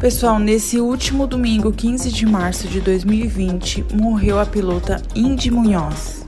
[0.00, 6.24] Pessoal, nesse último domingo, 15 de março de 2020, morreu a pilota Indy Munhoz.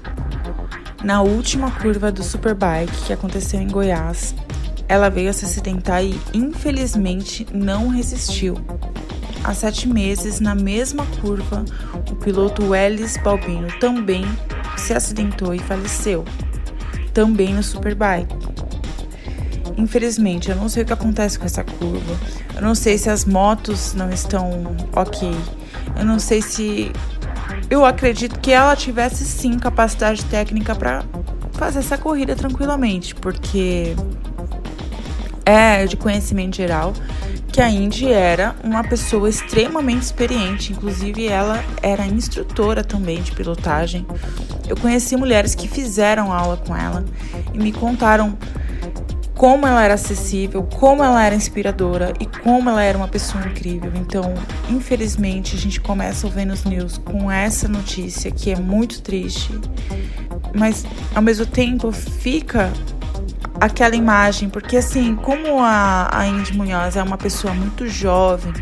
[1.04, 4.34] Na última curva do Superbike que aconteceu em Goiás,
[4.88, 8.56] ela veio a se acidentar e infelizmente não resistiu.
[9.44, 11.64] Há sete meses, na mesma curva,
[12.10, 14.24] o piloto Welles Balbino também
[14.76, 16.24] se acidentou e faleceu,
[17.14, 18.34] também no Superbike.
[19.76, 22.18] Infelizmente, eu não sei o que acontece com essa curva.
[22.54, 25.30] Eu não sei se as motos não estão ok.
[25.96, 26.92] Eu não sei se.
[27.68, 31.04] Eu acredito que ela tivesse sim capacidade técnica para
[31.52, 33.94] fazer essa corrida tranquilamente, porque
[35.44, 36.92] é de conhecimento geral
[37.52, 44.06] que a Indy era uma pessoa extremamente experiente, inclusive ela era instrutora também de pilotagem.
[44.68, 47.04] Eu conheci mulheres que fizeram aula com ela
[47.52, 48.38] e me contaram
[49.40, 53.90] como ela era acessível, como ela era inspiradora e como ela era uma pessoa incrível.
[53.94, 54.34] Então,
[54.68, 59.58] infelizmente, a gente começa o Venus News com essa notícia que é muito triste,
[60.54, 62.70] mas ao mesmo tempo fica
[63.58, 68.52] aquela imagem, porque assim, como a, a Indy Munhoz é uma pessoa muito jovem,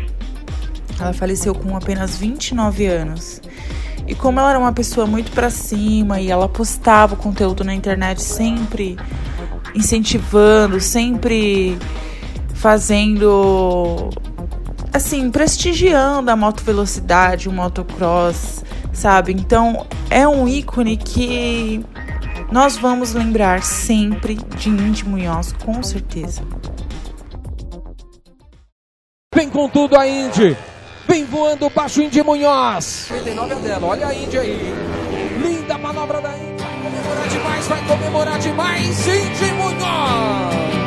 [0.97, 3.41] ela faleceu com apenas 29 anos.
[4.07, 7.73] E como ela era uma pessoa muito para cima e ela postava o conteúdo na
[7.75, 8.97] internet sempre
[9.75, 11.77] incentivando, sempre
[12.53, 14.09] fazendo
[14.93, 19.31] assim, prestigiando a moto velocidade, o motocross, sabe?
[19.31, 21.83] Então, é um ícone que
[22.51, 26.41] nós vamos lembrar sempre de Indy Munhoz, com certeza.
[29.33, 30.57] Vem com tudo a Indy.
[31.07, 33.05] Vem voando baixo Indy Munhoz.
[33.07, 34.73] 39 é dela, olha a Indy aí.
[35.41, 36.58] Linda manobra da Indy
[37.59, 39.07] demais, vai comemorar demais.
[39.07, 40.78] Indy Munhoz.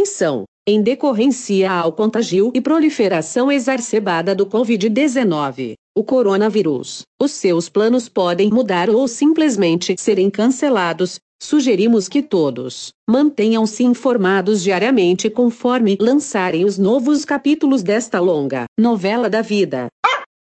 [0.00, 0.44] Atenção!
[0.66, 8.48] Em decorrência ao contágio e proliferação exacerbada do Covid-19, o coronavírus, os seus planos podem
[8.48, 11.18] mudar ou simplesmente serem cancelados.
[11.42, 19.42] Sugerimos que todos mantenham-se informados diariamente conforme lançarem os novos capítulos desta longa novela da
[19.42, 19.88] vida.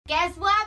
[0.09, 0.63] Guess what,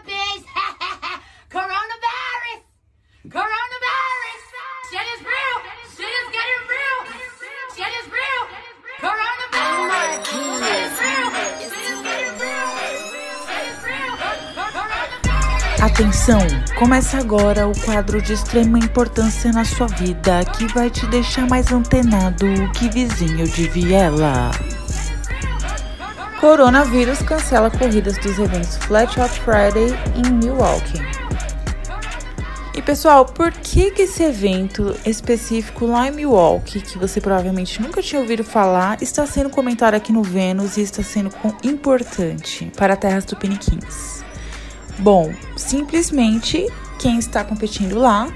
[15.81, 16.39] Atenção!
[16.79, 21.71] Começa agora o quadro de extrema importância na sua vida que vai te deixar mais
[21.71, 24.49] antenado que vizinho de viela.
[26.41, 30.99] Coronavírus cancela corridas dos eventos Flat Out Friday em Milwaukee.
[32.73, 38.01] E pessoal, por que, que esse evento específico lá em Milwaukee, que você provavelmente nunca
[38.01, 41.31] tinha ouvido falar, está sendo comentado aqui no Vênus e está sendo
[41.63, 44.16] importante para a terras tupiniquins?
[44.99, 48.27] Bom, simplesmente quem está competindo lá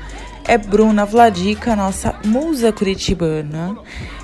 [0.48, 3.76] é Bruna Vladica, nossa musa curitibana.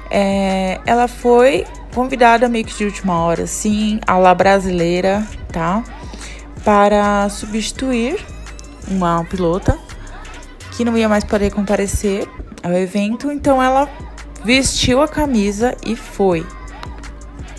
[0.10, 5.84] É, ela foi convidada meio que de última hora, sim, a la brasileira, tá?
[6.64, 8.24] Para substituir
[8.88, 9.78] uma pilota
[10.72, 12.28] que não ia mais poder comparecer
[12.64, 13.90] ao evento, então ela
[14.44, 16.46] vestiu a camisa e foi.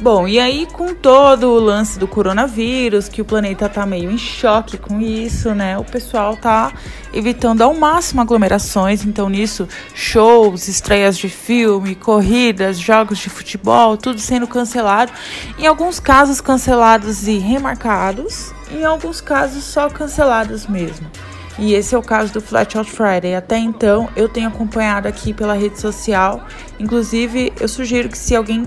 [0.01, 4.17] Bom, e aí com todo o lance do coronavírus, que o planeta tá meio em
[4.17, 5.77] choque com isso, né?
[5.77, 6.73] O pessoal tá
[7.13, 14.21] evitando ao máximo aglomerações, então nisso shows, estreias de filme, corridas, jogos de futebol, tudo
[14.21, 15.11] sendo cancelado.
[15.59, 21.11] Em alguns casos cancelados e remarcados, em alguns casos só cancelados mesmo.
[21.59, 23.35] E esse é o caso do Flat Out Friday.
[23.35, 26.47] Até então, eu tenho acompanhado aqui pela rede social.
[26.79, 28.65] Inclusive, eu sugiro que se alguém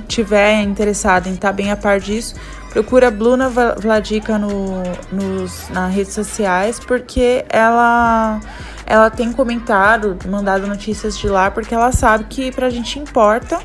[0.00, 2.34] que tiver interessado em estar bem a par disso,
[2.70, 8.40] procura Bluna Vladica no, nos, nas redes sociais, porque ela
[8.86, 13.58] ela tem comentado, mandado notícias de lá, porque ela sabe que pra gente importa,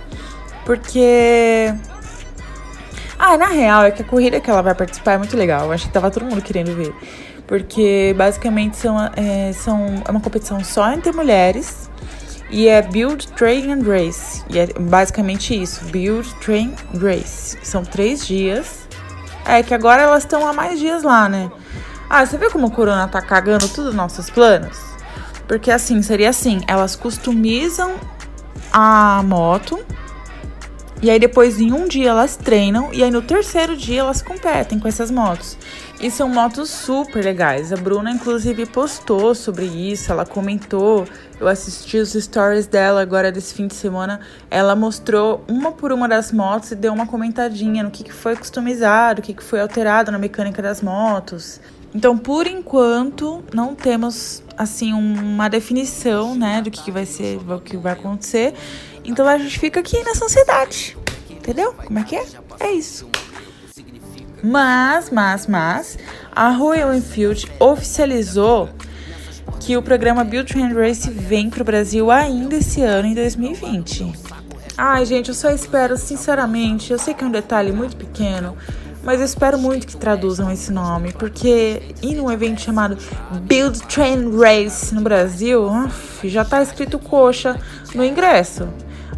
[0.65, 1.73] porque.
[3.19, 5.65] Ah, na real, é que a corrida que ela vai participar é muito legal.
[5.65, 6.91] Eu acho que tava todo mundo querendo ver.
[7.45, 11.90] Porque basicamente são, é, são, é uma competição só entre mulheres.
[12.51, 14.43] E é Build, Train and Race.
[14.49, 17.57] E é basicamente isso: Build, Train, Race.
[17.63, 18.87] São três dias.
[19.45, 21.49] É que agora elas estão há mais dias lá, né?
[22.09, 24.77] Ah, você vê como o Corona tá cagando tudo os nossos planos?
[25.47, 27.95] Porque assim, seria assim: elas customizam
[28.71, 29.79] a moto.
[31.01, 34.77] E aí depois em um dia elas treinam e aí no terceiro dia elas competem
[34.77, 35.57] com essas motos.
[36.01, 37.71] E são motos super legais.
[37.71, 41.07] A Bruna inclusive postou sobre isso, ela comentou.
[41.39, 44.19] Eu assisti os stories dela agora desse fim de semana.
[44.49, 48.35] Ela mostrou uma por uma das motos e deu uma comentadinha no que, que foi
[48.35, 51.61] customizado, o que, que foi alterado na mecânica das motos.
[51.93, 57.59] Então, por enquanto, não temos assim uma definição, né, do que, que vai ser, o
[57.59, 58.55] que vai acontecer.
[59.03, 60.97] Então a gente fica aqui nessa ansiedade.
[61.29, 61.73] Entendeu?
[61.73, 62.25] Como é que é?
[62.59, 63.07] É isso.
[64.43, 65.97] Mas, mas, mas,
[66.35, 68.69] a Royal Enfield oficializou
[69.59, 74.11] que o programa Build Train Race vem para o Brasil ainda esse ano, em 2020.
[74.75, 78.57] Ai, gente, eu só espero, sinceramente, eu sei que é um detalhe muito pequeno,
[79.03, 82.97] mas eu espero muito que traduzam esse nome, porque ir num evento chamado
[83.41, 87.55] Build Train Race no Brasil, uf, já tá escrito coxa
[87.93, 88.67] no ingresso.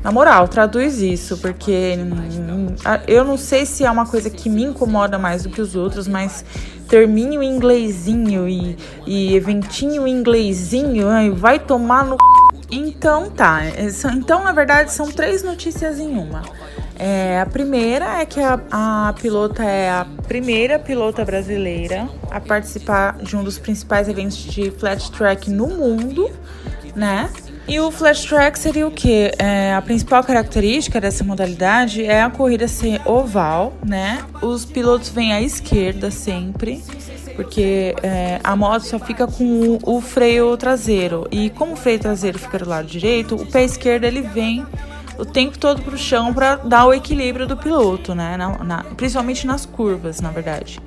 [0.04, 2.76] Na moral, traduz isso, porque hum,
[3.08, 6.10] eu não sei se é uma coisa que me incomoda mais do que os outros,
[6.10, 6.44] mas
[6.90, 8.78] termine o inglesinho e,
[9.08, 12.18] e eventinho inglesinho, ai, vai tomar no.
[12.70, 13.62] Então tá.
[14.14, 16.42] Então, na verdade, são três notícias em uma.
[17.00, 23.18] É, a primeira é que a, a pilota é a primeira pilota brasileira a participar
[23.18, 26.30] de um dos principais eventos de flat track no mundo,
[26.96, 27.30] né?
[27.68, 29.32] E o flash track seria o que?
[29.40, 34.22] É, a principal característica dessa modalidade é a corrida ser oval, né?
[34.42, 36.84] Os pilotos vêm à esquerda sempre,
[37.38, 41.26] porque é, a moto só fica com o, o, freio traseiro.
[41.32, 44.66] E como o freio traseiro fica do lado direito, o pé esquerdo ele vem
[45.18, 48.36] o tempo todo para o chão para dar o equilíbrio do piloto, né?
[48.36, 50.82] Na, na, principalmente nas curvas, na verdade.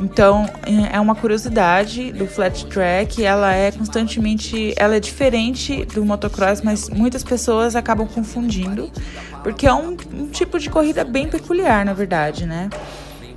[0.00, 0.48] Então,
[0.92, 6.88] é uma curiosidade do flat track, ela é constantemente, ela é diferente do motocross, mas
[6.88, 8.90] muitas pessoas acabam confundindo,
[9.42, 12.70] porque é um, um tipo de corrida bem peculiar, na verdade, né?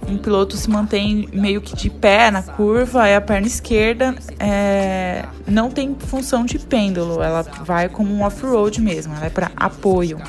[0.07, 5.25] Um piloto se mantém meio que de pé na curva, e a perna esquerda é,
[5.47, 10.19] não tem função de pêndulo, ela vai como um off-road mesmo, ela é para apoio.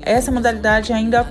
[0.00, 1.26] Essa modalidade ainda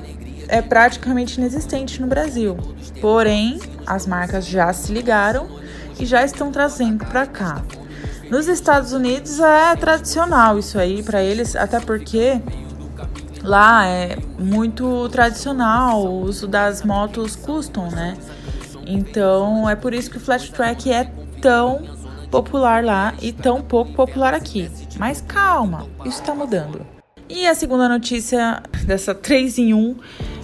[0.47, 2.57] é praticamente inexistente no Brasil.
[3.00, 5.48] Porém, as marcas já se ligaram
[6.00, 7.63] e já estão trazendo para cá.
[8.30, 12.42] Nos Estados Unidos é tradicional isso aí para eles, até porque
[13.44, 18.16] lá é muito tradicional o uso das motos custom, né?
[18.86, 21.12] Então é por isso que o flat track é
[21.42, 21.81] tão
[22.31, 24.72] popular lá e tão pouco popular aqui.
[24.98, 26.86] Mas calma, isso está mudando.
[27.30, 29.97] E a segunda notícia dessa 3 em 1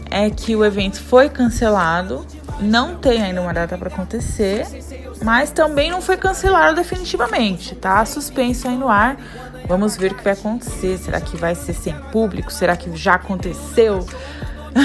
[0.09, 2.25] é que o evento foi cancelado,
[2.59, 4.65] não tem ainda uma data para acontecer,
[5.23, 8.05] mas também não foi cancelado definitivamente, tá?
[8.05, 9.17] Suspenso aí no ar.
[9.67, 10.97] Vamos ver o que vai acontecer.
[10.97, 12.51] Será que vai ser sem público?
[12.51, 14.05] Será que já aconteceu?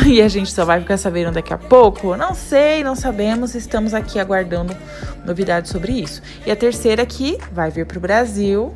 [0.07, 2.17] E a gente só vai ficar sabendo daqui a pouco?
[2.17, 3.55] Não sei, não sabemos.
[3.55, 4.75] Estamos aqui aguardando
[5.23, 6.23] novidades sobre isso.
[6.47, 8.73] E a terceira que vai vir para o Brasil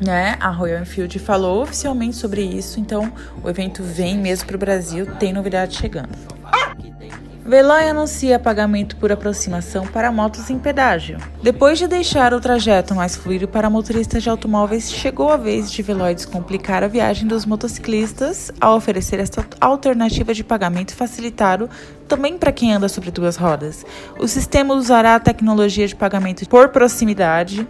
[0.00, 0.36] né?
[0.40, 5.06] A Royal Enfield falou oficialmente sobre isso, então o evento vem mesmo para o Brasil,
[5.16, 6.10] tem novidade chegando.
[7.48, 11.16] Veloy anuncia pagamento por aproximação para motos em pedágio.
[11.42, 15.80] Depois de deixar o trajeto mais fluido para motoristas de automóveis, chegou a vez de
[15.80, 21.70] Veloy descomplicar a viagem dos motociclistas ao oferecer esta alternativa de pagamento facilitado
[22.06, 23.82] também para quem anda sobre duas rodas.
[24.18, 27.66] O sistema usará a tecnologia de pagamento por proximidade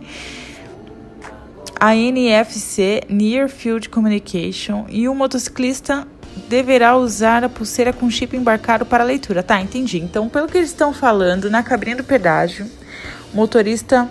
[1.78, 6.04] a NFC Near Field Communication e o motociclista
[6.48, 9.42] deverá usar a pulseira com chip embarcado para leitura.
[9.42, 9.98] Tá, entendi.
[9.98, 12.66] Então, pelo que eles estão falando, na cabine do pedágio,
[13.32, 14.08] o motorista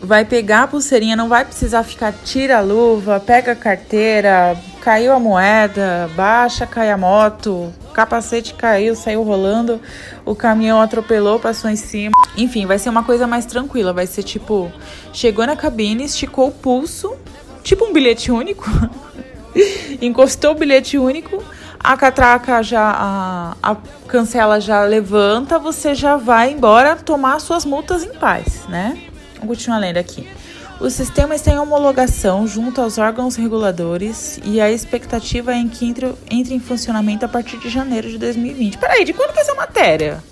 [0.00, 5.12] vai pegar a pulseirinha, não vai precisar ficar tira a luva, pega a carteira, caiu
[5.12, 9.80] a moeda, baixa, cai a moto, capacete caiu, saiu rolando,
[10.24, 12.12] o caminhão atropelou, passou em cima.
[12.36, 14.70] Enfim, vai ser uma coisa mais tranquila, vai ser tipo,
[15.12, 17.16] chegou na cabine, esticou o pulso,
[17.62, 18.70] tipo um bilhete único.
[20.00, 21.42] Encostou o bilhete único,
[21.78, 23.76] a catraca já, a, a,
[24.08, 28.98] cancela já levanta, você já vai embora tomar suas multas em paz, né?
[29.34, 30.28] Vamos continuar lendo aqui.
[30.78, 35.86] O sistema está em homologação junto aos órgãos reguladores e a expectativa é em que
[35.86, 38.76] entre, entre em funcionamento a partir de janeiro de 2020.
[38.76, 40.22] Peraí, de quando que é essa matéria?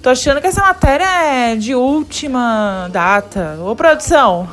[0.00, 3.58] Tô achando que essa matéria é de última data.
[3.60, 4.48] Ô, produção!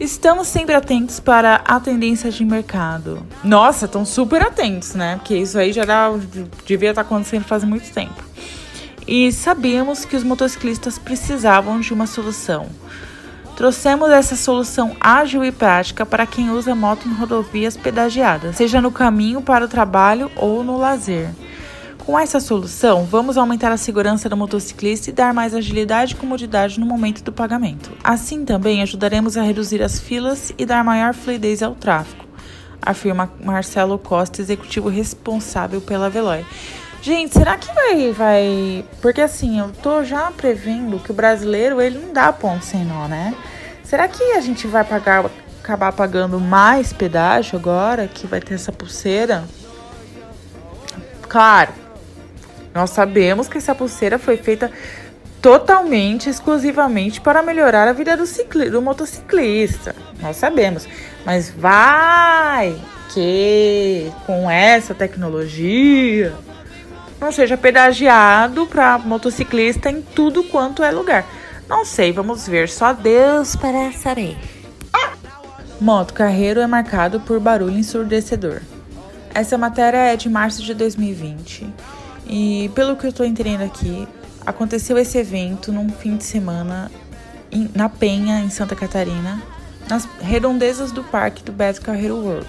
[0.00, 3.22] Estamos sempre atentos para a tendência de mercado.
[3.44, 5.16] Nossa, estão super atentos, né?
[5.16, 6.10] Porque isso aí já dá,
[6.64, 8.24] devia estar acontecendo faz muito tempo.
[9.06, 12.70] E sabíamos que os motociclistas precisavam de uma solução.
[13.56, 18.90] Trouxemos essa solução ágil e prática para quem usa moto em rodovias pedagiadas, seja no
[18.90, 21.28] caminho para o trabalho ou no lazer.
[22.04, 26.80] Com essa solução, vamos aumentar a segurança do motociclista e dar mais agilidade e comodidade
[26.80, 27.92] no momento do pagamento.
[28.02, 32.24] Assim também ajudaremos a reduzir as filas e dar maior fluidez ao tráfego,
[32.82, 36.44] afirma Marcelo Costa, executivo responsável pela Veloy.
[37.02, 38.84] Gente, será que vai, vai.
[39.00, 43.08] Porque assim, eu tô já prevendo que o brasileiro ele não dá ponto sem nó,
[43.08, 43.34] né?
[43.84, 45.30] Será que a gente vai pagar,
[45.62, 49.44] acabar pagando mais pedágio agora que vai ter essa pulseira?
[51.28, 51.72] Claro,
[52.74, 54.70] nós sabemos que essa pulseira foi feita
[55.40, 59.94] totalmente, exclusivamente para melhorar a vida do, cicli do motociclista.
[60.20, 60.86] Nós sabemos.
[61.24, 62.78] Mas vai
[63.12, 66.32] que com essa tecnologia
[67.20, 71.26] não seja pedagiado para motociclista em tudo quanto é lugar.
[71.68, 72.68] Não sei, vamos ver.
[72.68, 74.36] Só Deus para saber.
[75.80, 78.60] Moto Carreiro é marcado por barulho ensurdecedor.
[79.32, 81.72] Essa matéria é de março de 2020
[82.30, 84.06] e, pelo que eu estou entendendo aqui,
[84.46, 86.88] aconteceu esse evento num fim de semana
[87.50, 89.42] em, na Penha, em Santa Catarina,
[89.88, 92.48] nas redondezas do parque do Beto Carreiro World.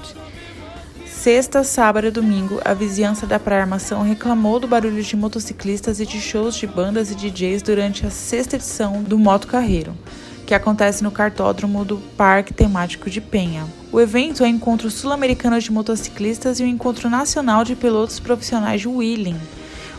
[1.07, 6.05] Sexta, sábado e domingo, a vizinhança da Praia Armação reclamou do barulho de motociclistas e
[6.05, 9.97] de shows de bandas e DJs durante a sexta edição do Moto Carreiro,
[10.45, 13.65] que acontece no cartódromo do Parque Temático de Penha.
[13.91, 18.81] O evento é o Encontro Sul-Americano de Motociclistas e o Encontro Nacional de Pilotos Profissionais
[18.81, 19.39] de Wheeling.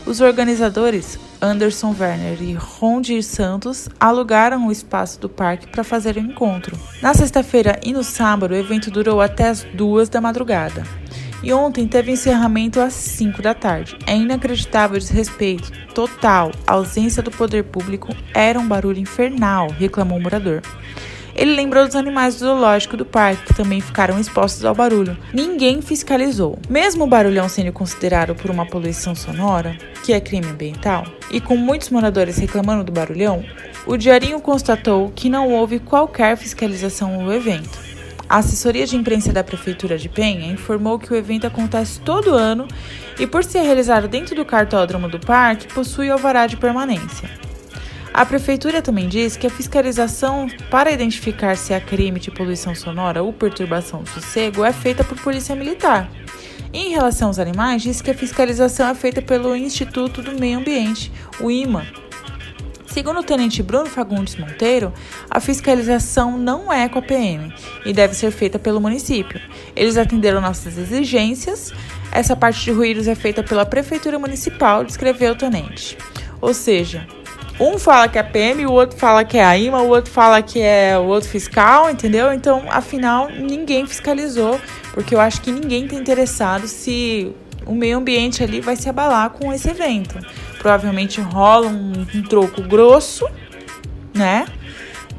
[0.05, 6.19] Os organizadores, Anderson Werner e Rondir Santos, alugaram o espaço do parque para fazer o
[6.19, 6.77] encontro.
[7.01, 10.83] Na sexta-feira e no sábado, o evento durou até as duas da madrugada.
[11.41, 13.97] E ontem teve encerramento às 5 da tarde.
[14.05, 20.17] É inacreditável o desrespeito total, a ausência do poder público era um barulho infernal, reclamou
[20.17, 20.61] o morador.
[21.35, 25.17] Ele lembrou dos animais do zoológico do parque, que também ficaram expostos ao barulho.
[25.33, 26.59] Ninguém fiscalizou.
[26.69, 31.57] Mesmo o barulhão sendo considerado por uma poluição sonora, que é crime ambiental, e com
[31.57, 33.43] muitos moradores reclamando do barulhão,
[33.85, 37.93] o Diarinho constatou que não houve qualquer fiscalização no evento.
[38.29, 42.67] A assessoria de imprensa da Prefeitura de Penha informou que o evento acontece todo ano
[43.19, 47.29] e, por ser realizado dentro do cartódromo do parque, possui alvará de permanência.
[48.13, 53.23] A Prefeitura também diz que a fiscalização para identificar se há crime de poluição sonora
[53.23, 56.07] ou perturbação do sossego é feita por Polícia Militar.
[56.71, 61.11] Em relação aos animais, diz que a fiscalização é feita pelo Instituto do Meio Ambiente,
[61.39, 61.87] o IMA,
[62.93, 64.93] Segundo o tenente Bruno Fagundes Monteiro,
[65.27, 67.51] a fiscalização não é com a PM
[67.83, 69.41] e deve ser feita pelo município.
[69.75, 71.73] Eles atenderam nossas exigências.
[72.11, 75.97] Essa parte de ruídos é feita pela Prefeitura Municipal, descreveu o tenente.
[76.39, 77.07] Ou seja,
[77.59, 80.41] um fala que é PM, o outro fala que é a IMA, o outro fala
[80.41, 82.33] que é o outro fiscal, entendeu?
[82.33, 84.59] Então, afinal, ninguém fiscalizou,
[84.93, 87.31] porque eu acho que ninguém está interessado se
[87.65, 90.19] o meio ambiente ali vai se abalar com esse evento
[90.63, 93.27] provavelmente rola um, um troco grosso,
[94.13, 94.45] né?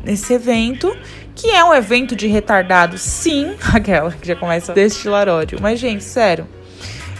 [0.03, 0.97] Nesse evento,
[1.35, 5.59] que é um evento de retardado, sim, aquela que já começa a destilar ódio.
[5.61, 6.49] Mas, gente, sério,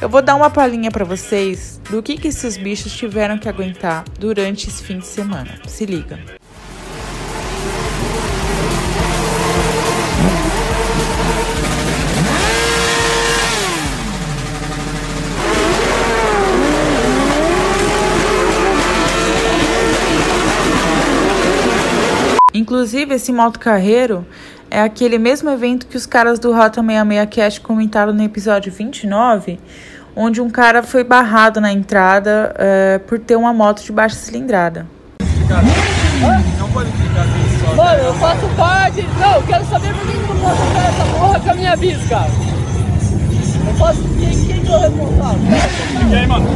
[0.01, 4.05] eu vou dar uma palhinha para vocês do que, que esses bichos tiveram que aguentar
[4.19, 5.59] durante esse fim de semana.
[5.67, 6.19] Se liga.
[22.53, 24.25] Inclusive, esse moto carreiro
[24.75, 29.61] é aquele mesmo evento que os caras do Rota 66 Cast comentaram no episódio 29,
[30.17, 34.85] onde um cara foi barrado na entrada é, por ter uma moto de baixa cilindrada.
[36.59, 37.25] Não pode ficar
[37.61, 37.75] só.
[37.77, 39.07] Mano, eu faço parte.
[39.21, 41.77] Não, eu quero saber por que eu não posso entrar essa porra com a minha
[41.77, 42.31] bis, cara.
[43.67, 44.03] Eu posso.
[44.03, 45.41] Quem, quem que é o responsável?
[46.11, 46.47] E aí, mano?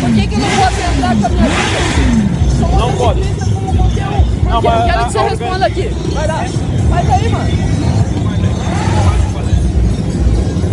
[0.00, 2.56] Por que, que eu não posso entrar com a minha bis?
[2.56, 3.22] Sou Não pode.
[3.52, 4.22] como qualquer um.
[4.22, 5.88] Por Não, mas Eu quero que você responda aqui.
[6.14, 6.67] Vai lá.
[6.88, 7.48] Faz aí, mano.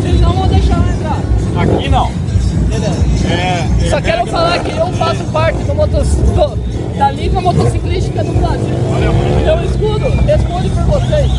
[0.01, 1.19] Vocês não vão deixar eu entrar.
[1.61, 2.11] Aqui não.
[2.69, 3.05] Beleza.
[3.31, 3.89] É.
[3.89, 8.75] Só quero falar que eu faço parte do motos, do- da Liga Motociclística do Brasil.
[8.91, 9.13] Valeu.
[9.45, 11.31] Eu escudo, respondo aqui por vocês.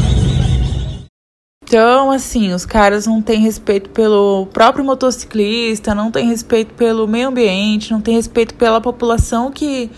[1.64, 7.28] Então, assim, os caras não têm respeito pelo próprio motociclista, não têm respeito pelo meio
[7.28, 9.90] ambiente, não têm respeito pela população que,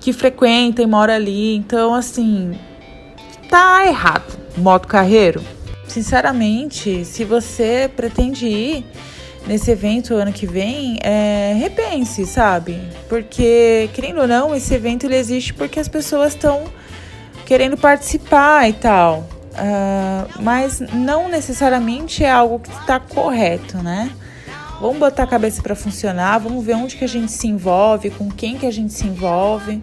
[0.00, 1.54] que frequenta e mora ali.
[1.56, 2.58] Então, assim,
[3.48, 4.38] tá errado.
[4.56, 5.42] Moto carreiro.
[5.88, 8.84] Sinceramente, se você pretende ir
[9.46, 12.80] nesse evento ano que vem, é, repense, sabe?
[13.08, 16.64] Porque, querendo ou não, esse evento ele existe porque as pessoas estão
[17.44, 19.28] querendo participar e tal.
[19.56, 24.10] Uh, mas não necessariamente é algo que está correto, né?
[24.80, 28.30] Vamos botar a cabeça para funcionar, vamos ver onde que a gente se envolve, com
[28.30, 29.82] quem que a gente se envolve.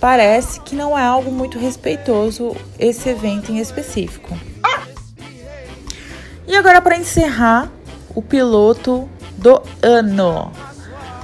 [0.00, 4.38] Parece que não é algo muito respeitoso esse evento em específico.
[6.46, 7.70] E agora para encerrar,
[8.14, 10.50] o piloto do ano.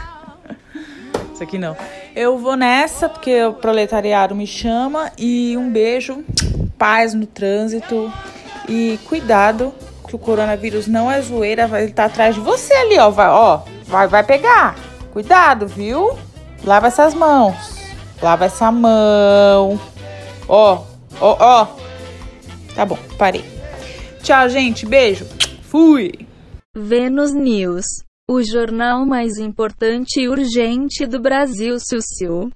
[1.32, 1.74] Isso aqui não.
[2.14, 6.22] Eu vou nessa porque o proletariado me chama e um beijo,
[6.76, 8.12] paz no trânsito
[8.68, 9.72] e cuidado
[10.06, 13.62] que o coronavírus não é zoeira, ele tá atrás de você ali, ó, vai, ó,
[13.86, 14.76] vai, vai pegar.
[15.10, 16.18] Cuidado, viu?
[16.62, 17.73] Lava essas mãos.
[18.24, 19.78] Lava essa mão.
[20.48, 20.82] Ó,
[21.20, 21.76] ó, ó.
[22.74, 23.44] Tá bom, parei.
[24.22, 24.86] Tchau, gente.
[24.86, 25.26] Beijo.
[25.60, 26.10] Fui.
[26.74, 27.84] Venus News.
[28.26, 32.48] O jornal mais importante e urgente do Brasil, Sussu.